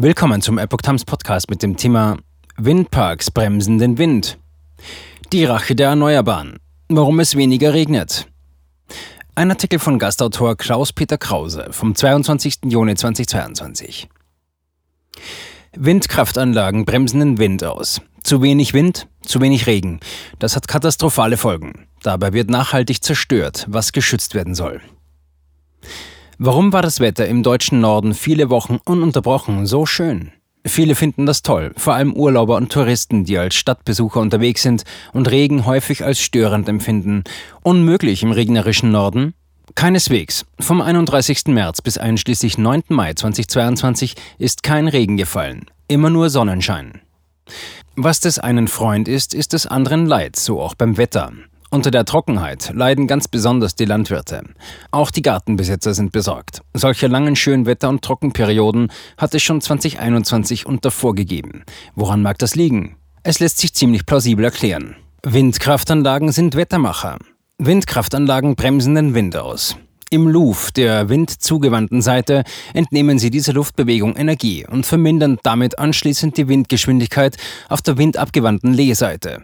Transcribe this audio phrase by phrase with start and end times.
[0.00, 2.18] Willkommen zum Epoch Times Podcast mit dem Thema
[2.56, 4.38] Windparks bremsen den Wind.
[5.32, 6.60] Die Rache der Erneuerbaren.
[6.88, 8.28] Warum es weniger regnet.
[9.34, 12.60] Ein Artikel von Gastautor Klaus-Peter Krause vom 22.
[12.66, 14.08] Juni 2022.
[15.76, 18.00] Windkraftanlagen bremsen den Wind aus.
[18.22, 19.98] Zu wenig Wind, zu wenig Regen.
[20.38, 21.88] Das hat katastrophale Folgen.
[22.04, 24.80] Dabei wird nachhaltig zerstört, was geschützt werden soll.
[26.40, 30.30] Warum war das Wetter im deutschen Norden viele Wochen ununterbrochen so schön?
[30.64, 35.28] Viele finden das toll, vor allem Urlauber und Touristen, die als Stadtbesucher unterwegs sind und
[35.28, 37.24] Regen häufig als störend empfinden.
[37.64, 39.34] Unmöglich im regnerischen Norden?
[39.74, 40.46] Keineswegs.
[40.60, 41.46] Vom 31.
[41.48, 42.82] März bis einschließlich 9.
[42.90, 45.66] Mai 2022 ist kein Regen gefallen.
[45.88, 47.00] Immer nur Sonnenschein.
[47.96, 51.32] Was des einen Freund ist, ist des anderen Leid, so auch beim Wetter.
[51.70, 54.42] Unter der Trockenheit leiden ganz besonders die Landwirte.
[54.90, 56.62] Auch die Gartenbesitzer sind besorgt.
[56.72, 61.64] Solche langen Schönwetter- und Trockenperioden hat es schon 2021 und davor gegeben.
[61.94, 62.96] Woran mag das liegen?
[63.22, 64.96] Es lässt sich ziemlich plausibel erklären.
[65.24, 67.18] Windkraftanlagen sind Wettermacher.
[67.58, 69.76] Windkraftanlagen bremsen den Wind aus.
[70.10, 76.48] Im Luft, der windzugewandten Seite, entnehmen sie dieser Luftbewegung Energie und vermindern damit anschließend die
[76.48, 77.36] Windgeschwindigkeit
[77.68, 79.42] auf der windabgewandten Lehseite.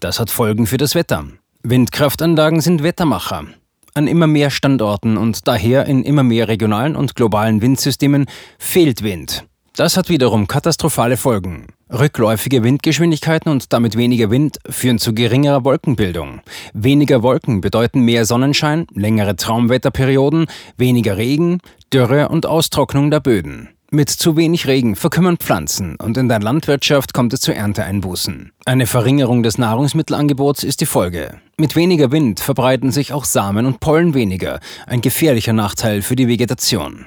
[0.00, 1.24] Das hat Folgen für das Wetter.
[1.66, 3.46] Windkraftanlagen sind Wettermacher.
[3.94, 8.26] An immer mehr Standorten und daher in immer mehr regionalen und globalen Windsystemen
[8.58, 9.46] fehlt Wind.
[9.74, 11.68] Das hat wiederum katastrophale Folgen.
[11.90, 16.42] Rückläufige Windgeschwindigkeiten und damit weniger Wind führen zu geringerer Wolkenbildung.
[16.74, 23.70] Weniger Wolken bedeuten mehr Sonnenschein, längere Traumwetterperioden, weniger Regen, Dürre und Austrocknung der Böden.
[23.94, 28.50] Mit zu wenig Regen verkümmern Pflanzen und in der Landwirtschaft kommt es zu Ernteeinbußen.
[28.64, 31.40] Eine Verringerung des Nahrungsmittelangebots ist die Folge.
[31.58, 36.26] Mit weniger Wind verbreiten sich auch Samen und Pollen weniger, ein gefährlicher Nachteil für die
[36.26, 37.06] Vegetation.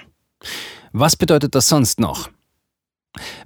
[0.93, 2.29] Was bedeutet das sonst noch?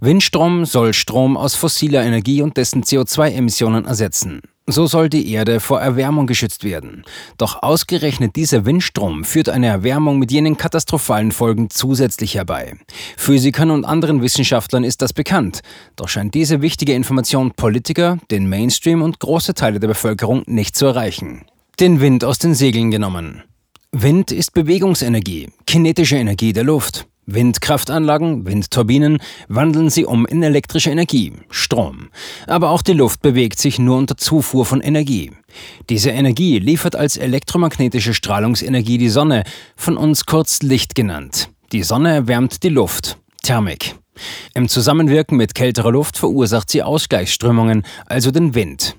[0.01, 4.41] Windstrom soll Strom aus fossiler Energie und dessen CO2-Emissionen ersetzen.
[4.67, 7.03] So soll die Erde vor Erwärmung geschützt werden.
[7.37, 12.75] Doch ausgerechnet dieser Windstrom führt eine Erwärmung mit jenen katastrophalen Folgen zusätzlich herbei.
[13.17, 15.61] Physikern und anderen Wissenschaftlern ist das bekannt.
[15.95, 20.85] Doch scheint diese wichtige Information Politiker, den Mainstream und große Teile der Bevölkerung nicht zu
[20.85, 21.45] erreichen.
[21.79, 23.43] Den Wind aus den Segeln genommen.
[23.91, 27.07] Wind ist Bewegungsenergie, kinetische Energie der Luft.
[27.25, 32.09] Windkraftanlagen, Windturbinen wandeln sie um in elektrische Energie, Strom.
[32.47, 35.31] Aber auch die Luft bewegt sich nur unter Zufuhr von Energie.
[35.89, 39.43] Diese Energie liefert als elektromagnetische Strahlungsenergie die Sonne,
[39.75, 41.49] von uns kurz Licht genannt.
[41.71, 43.95] Die Sonne erwärmt die Luft, Thermik.
[44.53, 48.95] Im Zusammenwirken mit kälterer Luft verursacht sie Ausgleichsströmungen, also den Wind.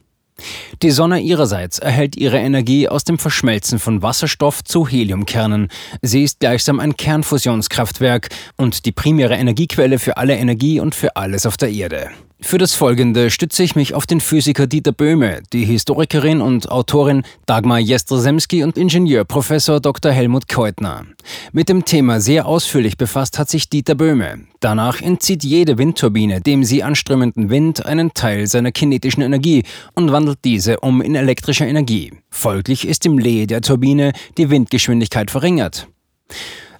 [0.82, 5.69] Die Sonne ihrerseits erhält ihre Energie aus dem Verschmelzen von Wasserstoff zu Heliumkernen.
[6.00, 11.47] Sie ist gleichsam ein Kernfusionskraftwerk und die primäre Energiequelle für alle Energie und für alles
[11.47, 12.10] auf der Erde.
[12.44, 17.22] Für das Folgende stütze ich mich auf den Physiker Dieter Böhme, die Historikerin und Autorin
[17.47, 20.10] Dagmar Jestrzemski und Ingenieurprofessor Dr.
[20.10, 21.06] Helmut Keutner.
[21.52, 24.41] Mit dem Thema sehr ausführlich befasst hat sich Dieter Böhme.
[24.60, 29.62] Danach entzieht jede Windturbine dem sie anströmenden Wind einen Teil seiner kinetischen Energie
[29.94, 32.12] und wandelt diese um in elektrische Energie.
[32.28, 35.86] Folglich ist im Lee der Turbine die Windgeschwindigkeit verringert.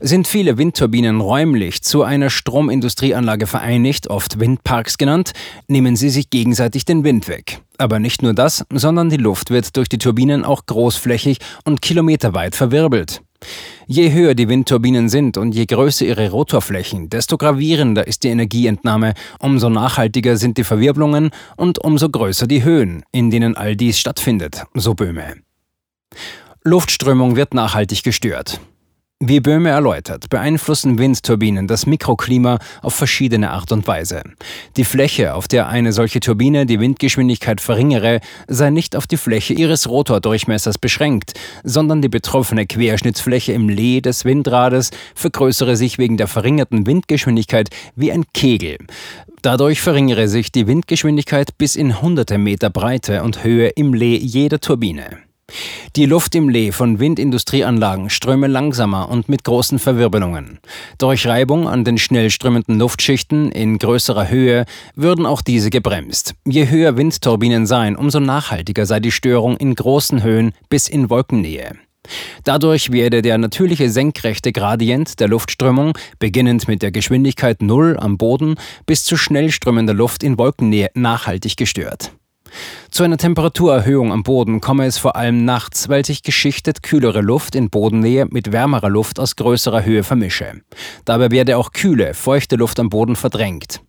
[0.05, 5.31] Sind viele Windturbinen räumlich zu einer Stromindustrieanlage vereinigt, oft Windparks genannt,
[5.69, 7.61] nehmen sie sich gegenseitig den Wind weg.
[7.79, 12.57] Aber nicht nur das, sondern die Luft wird durch die Turbinen auch großflächig und kilometerweit
[12.57, 13.23] verwirbelt.
[13.87, 19.15] Je höher die Windturbinen sind und je größer ihre Rotorflächen, desto gravierender ist die Energieentnahme,
[19.39, 24.65] umso nachhaltiger sind die Verwirbelungen und umso größer die Höhen, in denen all dies stattfindet,
[24.75, 25.37] so Böhme.
[26.65, 28.61] Luftströmung wird nachhaltig gestört.
[29.25, 34.25] Wie Böhme erläutert, beeinflussen Windturbinen das Mikroklima auf verschiedene Art und Weise.
[34.77, 38.19] Die Fläche, auf der eine solche Turbine die Windgeschwindigkeit verringere,
[38.49, 44.25] sei nicht auf die Fläche ihres Rotordurchmessers beschränkt, sondern die betroffene Querschnittsfläche im Lee des
[44.25, 48.79] Windrades vergrößere sich wegen der verringerten Windgeschwindigkeit wie ein Kegel.
[49.43, 54.59] Dadurch verringere sich die Windgeschwindigkeit bis in hunderte Meter Breite und Höhe im Lee jeder
[54.59, 55.19] Turbine.
[55.97, 60.59] Die Luft im Lee von Windindustrieanlagen ströme langsamer und mit großen Verwirbelungen.
[60.99, 64.65] Durch Reibung an den schnell strömenden Luftschichten in größerer Höhe
[64.95, 66.35] würden auch diese gebremst.
[66.47, 71.77] Je höher Windturbinen seien, umso nachhaltiger sei die Störung in großen Höhen bis in Wolkennähe.
[72.45, 78.57] Dadurch werde der natürliche senkrechte Gradient der Luftströmung, beginnend mit der Geschwindigkeit Null am Boden
[78.87, 82.13] bis zu schnell strömender Luft in Wolkennähe, nachhaltig gestört.
[82.91, 87.55] Zu einer Temperaturerhöhung am Boden komme es vor allem nachts, weil sich geschichtet kühlere Luft
[87.55, 90.61] in Bodennähe mit wärmerer Luft aus größerer Höhe vermische.
[91.05, 93.81] Dabei werde auch kühle, feuchte Luft am Boden verdrängt.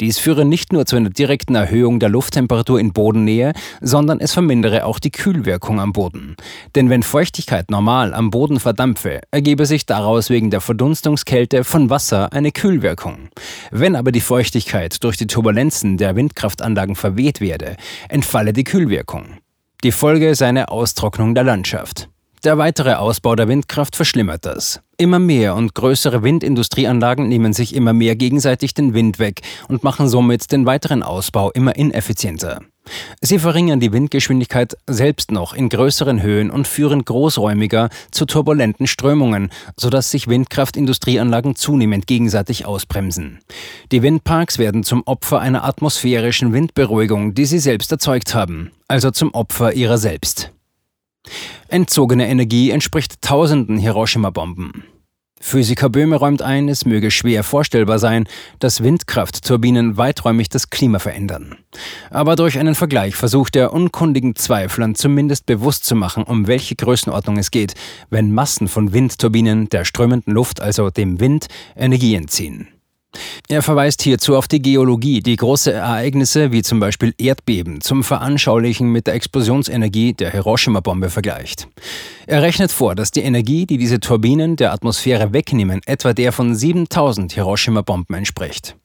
[0.00, 4.84] Dies führe nicht nur zu einer direkten Erhöhung der Lufttemperatur in Bodennähe, sondern es vermindere
[4.84, 6.36] auch die Kühlwirkung am Boden.
[6.74, 12.32] Denn wenn Feuchtigkeit normal am Boden verdampfe, ergebe sich daraus wegen der Verdunstungskälte von Wasser
[12.32, 13.28] eine Kühlwirkung.
[13.70, 17.76] Wenn aber die Feuchtigkeit durch die Turbulenzen der Windkraftanlagen verweht werde,
[18.08, 19.38] entfalle die Kühlwirkung.
[19.84, 22.08] Die Folge sei eine Austrocknung der Landschaft.
[22.44, 24.80] Der weitere Ausbau der Windkraft verschlimmert das.
[24.98, 30.08] Immer mehr und größere Windindustrieanlagen nehmen sich immer mehr gegenseitig den Wind weg und machen
[30.08, 32.60] somit den weiteren Ausbau immer ineffizienter.
[33.20, 39.50] Sie verringern die Windgeschwindigkeit selbst noch in größeren Höhen und führen großräumiger zu turbulenten Strömungen,
[39.76, 43.40] sodass sich Windkraftindustrieanlagen zunehmend gegenseitig ausbremsen.
[43.92, 49.34] Die Windparks werden zum Opfer einer atmosphärischen Windberuhigung, die sie selbst erzeugt haben, also zum
[49.34, 50.52] Opfer ihrer selbst.
[51.68, 54.84] Entzogene Energie entspricht tausenden Hiroshima-Bomben.
[55.38, 58.26] Physiker Böhme räumt ein, es möge schwer vorstellbar sein,
[58.58, 61.56] dass Windkraftturbinen weiträumig das Klima verändern.
[62.10, 67.36] Aber durch einen Vergleich versucht er unkundigen Zweiflern zumindest bewusst zu machen, um welche Größenordnung
[67.36, 67.74] es geht,
[68.08, 71.46] wenn Massen von Windturbinen der strömenden Luft, also dem Wind,
[71.76, 72.68] Energie entziehen.
[73.48, 78.90] Er verweist hierzu auf die Geologie, die große Ereignisse wie zum Beispiel Erdbeben zum Veranschaulichen
[78.90, 81.68] mit der Explosionsenergie der Hiroshima-Bombe vergleicht.
[82.26, 86.54] Er rechnet vor, dass die Energie, die diese Turbinen der Atmosphäre wegnehmen, etwa der von
[86.54, 88.76] 7000 Hiroshima-Bomben entspricht.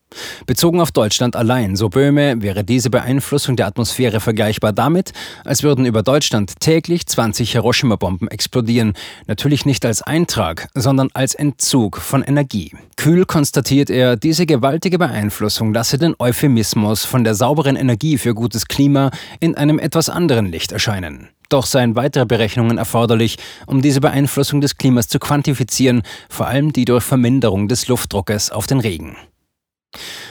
[0.45, 5.13] Bezogen auf Deutschland allein, so Böhme, wäre diese Beeinflussung der Atmosphäre vergleichbar damit,
[5.45, 8.93] als würden über Deutschland täglich 20 Hiroshima-Bomben explodieren.
[9.27, 12.71] Natürlich nicht als Eintrag, sondern als Entzug von Energie.
[12.97, 18.67] Kühl konstatiert er, diese gewaltige Beeinflussung lasse den Euphemismus von der sauberen Energie für gutes
[18.67, 21.29] Klima in einem etwas anderen Licht erscheinen.
[21.49, 26.85] Doch seien weitere Berechnungen erforderlich, um diese Beeinflussung des Klimas zu quantifizieren, vor allem die
[26.85, 29.17] durch Verminderung des Luftdruckes auf den Regen.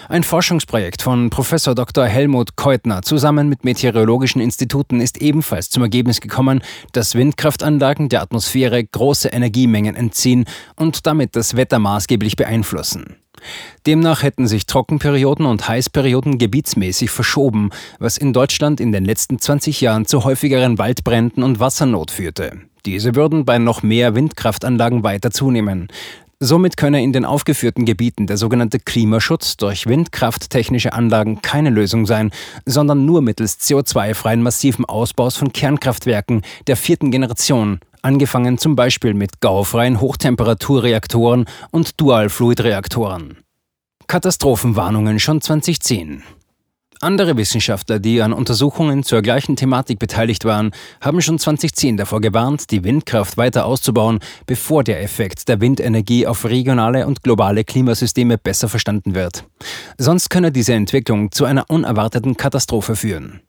[0.09, 1.51] Ein Forschungsprojekt von Prof.
[1.51, 2.05] Dr.
[2.05, 6.63] Helmut Keutner zusammen mit meteorologischen Instituten ist ebenfalls zum Ergebnis gekommen,
[6.93, 10.47] dass Windkraftanlagen der Atmosphäre große Energiemengen entziehen
[10.77, 13.17] und damit das Wetter maßgeblich beeinflussen.
[13.87, 19.81] Demnach hätten sich Trockenperioden und Heißperioden gebietsmäßig verschoben, was in Deutschland in den letzten 20
[19.81, 22.61] Jahren zu häufigeren Waldbränden und Wassernot führte.
[22.85, 25.89] Diese würden bei noch mehr Windkraftanlagen weiter zunehmen.
[26.43, 32.31] Somit könne in den aufgeführten Gebieten der sogenannte Klimaschutz durch windkrafttechnische Anlagen keine Lösung sein,
[32.65, 39.43] sondern nur mittels CO2-freien massiven Ausbaus von Kernkraftwerken der vierten Generation, angefangen zum Beispiel mit
[39.43, 43.37] gaufreien Hochtemperaturreaktoren und Dualfluidreaktoren.
[44.07, 46.23] Katastrophenwarnungen schon 2010.
[47.03, 50.71] Andere Wissenschaftler, die an Untersuchungen zur gleichen Thematik beteiligt waren,
[51.01, 56.45] haben schon 2010 davor gewarnt, die Windkraft weiter auszubauen, bevor der Effekt der Windenergie auf
[56.45, 59.45] regionale und globale Klimasysteme besser verstanden wird.
[59.97, 63.41] Sonst könne diese Entwicklung zu einer unerwarteten Katastrophe führen.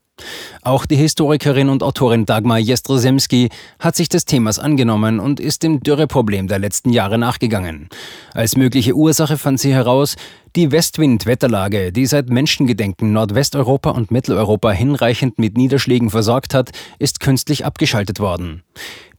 [0.62, 5.80] Auch die Historikerin und Autorin Dagmar Jestrosemski hat sich des Themas angenommen und ist dem
[5.80, 7.90] Dürreproblem der letzten Jahre nachgegangen.
[8.34, 10.16] Als mögliche Ursache fand sie heraus,
[10.56, 17.66] die Westwind-Wetterlage, die seit Menschengedenken Nordwesteuropa und Mitteleuropa hinreichend mit Niederschlägen versorgt hat, ist künstlich
[17.66, 18.64] abgeschaltet worden.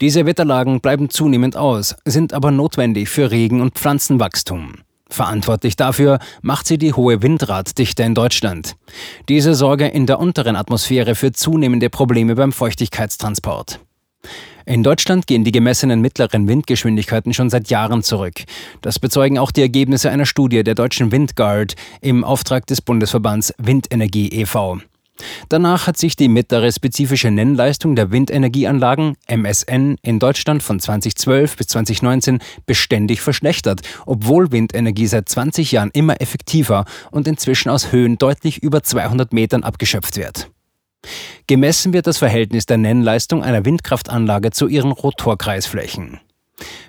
[0.02, 4.75] Diese Wetterlagen bleiben zunehmend aus, sind aber notwendig für Regen- und Pflanzenwachstum.
[5.12, 8.76] Verantwortlich dafür macht sie die hohe Windraddichte in Deutschland.
[9.29, 13.79] Diese sorge in der unteren Atmosphäre für zunehmende Probleme beim Feuchtigkeitstransport.
[14.65, 18.44] In Deutschland gehen die gemessenen mittleren Windgeschwindigkeiten schon seit Jahren zurück.
[18.81, 24.29] Das bezeugen auch die Ergebnisse einer Studie der deutschen Windguard im Auftrag des Bundesverbands Windenergie
[24.29, 24.79] e.V.
[25.48, 31.66] Danach hat sich die mittlere spezifische Nennleistung der Windenergieanlagen MSN in Deutschland von 2012 bis
[31.69, 38.62] 2019 beständig verschlechtert, obwohl Windenergie seit 20 Jahren immer effektiver und inzwischen aus Höhen deutlich
[38.62, 40.50] über 200 Metern abgeschöpft wird.
[41.46, 46.20] Gemessen wird das Verhältnis der Nennleistung einer Windkraftanlage zu ihren Rotorkreisflächen.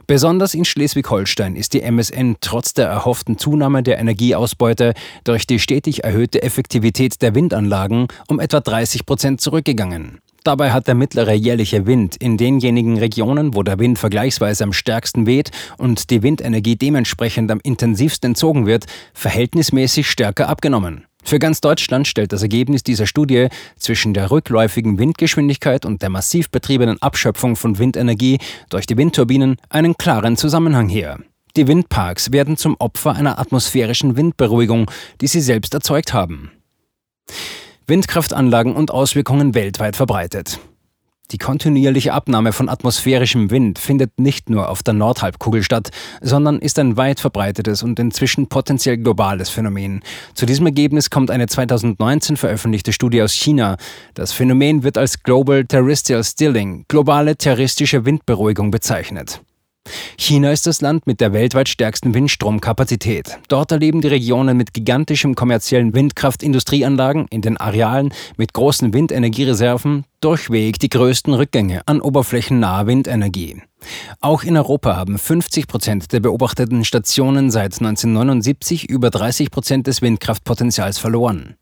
[0.06, 4.94] Besonders in Schleswig-Holstein ist die MSN trotz der erhofften Zunahme der Energieausbeute
[5.24, 10.20] durch die stetig erhöhte Effektivität der Windanlagen um etwa 30 Prozent zurückgegangen.
[10.44, 15.26] Dabei hat der mittlere jährliche Wind in denjenigen Regionen, wo der Wind vergleichsweise am stärksten
[15.26, 21.06] weht und die Windenergie dementsprechend am intensivsten entzogen wird, verhältnismäßig stärker abgenommen.
[21.24, 26.50] Für ganz Deutschland stellt das Ergebnis dieser Studie zwischen der rückläufigen Windgeschwindigkeit und der massiv
[26.50, 28.40] betriebenen Abschöpfung von Windenergie
[28.70, 31.20] durch die Windturbinen einen klaren Zusammenhang her.
[31.56, 34.90] Die Windparks werden zum Opfer einer atmosphärischen Windberuhigung,
[35.22, 36.52] die sie selbst erzeugt haben.
[37.88, 40.60] Windkraftanlagen und Auswirkungen weltweit verbreitet.
[41.34, 45.90] Die kontinuierliche Abnahme von atmosphärischem Wind findet nicht nur auf der Nordhalbkugel statt,
[46.22, 50.04] sondern ist ein weit verbreitetes und inzwischen potenziell globales Phänomen.
[50.36, 53.78] Zu diesem Ergebnis kommt eine 2019 veröffentlichte Studie aus China.
[54.14, 59.42] Das Phänomen wird als Global Terrestrial Stilling, globale terroristische Windberuhigung bezeichnet.
[60.18, 63.40] China ist das Land mit der weltweit stärksten Windstromkapazität.
[63.50, 70.80] Dort erleben die Regionen mit gigantischem kommerziellen Windkraftindustrieanlagen in den Arealen mit großen Windenergiereserven durchweg
[70.80, 73.62] die größten Rückgänge an oberflächennaher Windenergie.
[74.22, 80.02] Auch in Europa haben 50 Prozent der beobachteten Stationen seit 1979 über 30 Prozent des
[80.02, 81.56] Windkraftpotenzials verloren.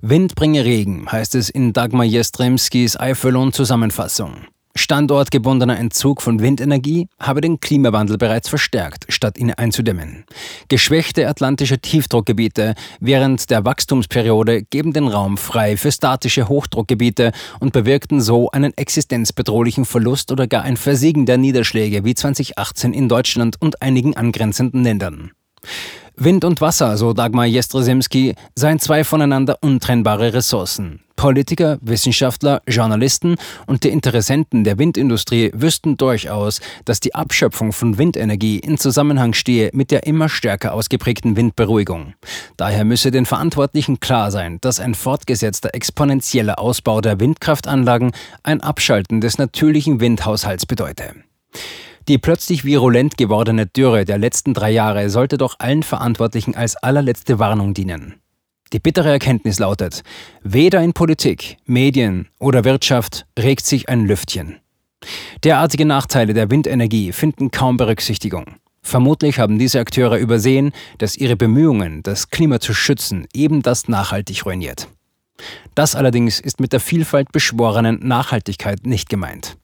[0.00, 4.46] Wind bringe Regen, heißt es in Dagmar Jestremskis Eifelon-Zusammenfassung.
[4.78, 10.24] Standortgebundener Entzug von Windenergie habe den Klimawandel bereits verstärkt, statt ihn einzudämmen.
[10.68, 18.20] Geschwächte atlantische Tiefdruckgebiete während der Wachstumsperiode geben den Raum frei für statische Hochdruckgebiete und bewirkten
[18.20, 23.82] so einen existenzbedrohlichen Verlust oder gar ein Versiegen der Niederschläge wie 2018 in Deutschland und
[23.82, 25.32] einigen angrenzenden Ländern.
[26.14, 31.00] Wind und Wasser, so Dagmar Jestrosemski, seien zwei voneinander untrennbare Ressourcen.
[31.18, 33.34] Politiker, Wissenschaftler, Journalisten
[33.66, 39.70] und die Interessenten der Windindustrie wüssten durchaus, dass die Abschöpfung von Windenergie in Zusammenhang stehe
[39.72, 42.14] mit der immer stärker ausgeprägten Windberuhigung.
[42.56, 48.12] Daher müsse den Verantwortlichen klar sein, dass ein fortgesetzter exponentieller Ausbau der Windkraftanlagen
[48.44, 51.14] ein Abschalten des natürlichen Windhaushalts bedeute.
[52.06, 57.40] Die plötzlich virulent gewordene Dürre der letzten drei Jahre sollte doch allen Verantwortlichen als allerletzte
[57.40, 58.14] Warnung dienen.
[58.72, 60.02] Die bittere Erkenntnis lautet,
[60.42, 64.60] weder in Politik, Medien oder Wirtschaft regt sich ein Lüftchen.
[65.44, 68.56] Derartige Nachteile der Windenergie finden kaum Berücksichtigung.
[68.82, 74.44] Vermutlich haben diese Akteure übersehen, dass ihre Bemühungen, das Klima zu schützen, eben das nachhaltig
[74.46, 74.88] ruiniert.
[75.74, 79.56] Das allerdings ist mit der Vielfalt beschworenen Nachhaltigkeit nicht gemeint.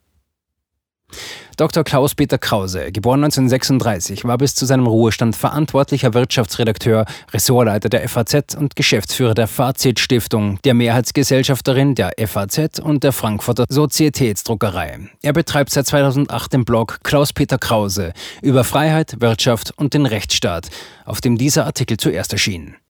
[1.57, 1.85] Dr.
[1.85, 8.77] Klaus-Peter Krause, geboren 1936, war bis zu seinem Ruhestand verantwortlicher Wirtschaftsredakteur, Ressortleiter der FAZ und
[8.77, 15.11] Geschäftsführer der Fazit-Stiftung, der Mehrheitsgesellschafterin der FAZ und der Frankfurter Sozietätsdruckerei.
[15.23, 20.69] Er betreibt seit 2008 den Blog Klaus-Peter Krause über Freiheit, Wirtschaft und den Rechtsstaat,
[21.05, 22.77] auf dem dieser Artikel zuerst erschien.